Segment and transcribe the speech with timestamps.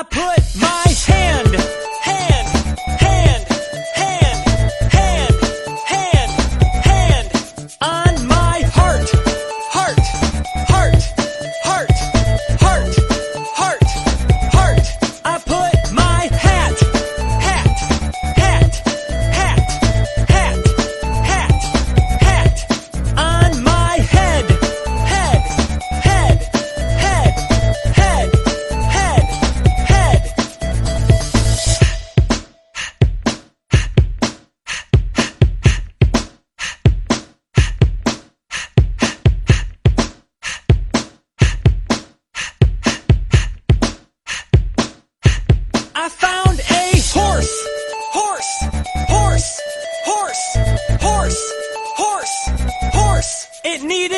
[0.00, 1.49] I put my hand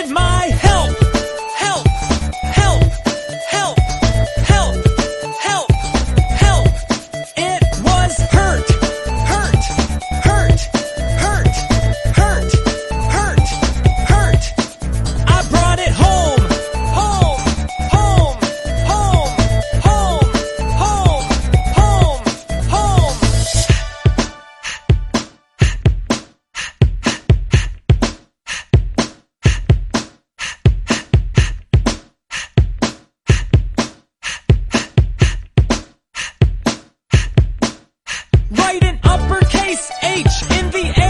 [0.00, 0.59] live my
[38.50, 41.09] Write an uppercase H in the air.